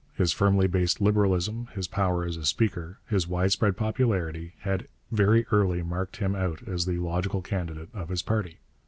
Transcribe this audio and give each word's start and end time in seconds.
His 0.15 0.31
firmly 0.33 0.65
based 0.65 0.99
Liberalism, 0.99 1.67
his 1.75 1.87
power 1.87 2.25
as 2.25 2.35
a 2.35 2.43
speaker, 2.43 2.97
his 3.07 3.27
widespread 3.27 3.77
popularity, 3.77 4.55
had 4.61 4.87
very 5.11 5.45
early 5.51 5.83
marked 5.83 6.17
him 6.17 6.35
out 6.35 6.67
as 6.67 6.87
the 6.87 6.97
logical 6.97 7.43
candidate 7.43 7.89
of 7.93 8.09
his 8.09 8.23
party. 8.23 8.57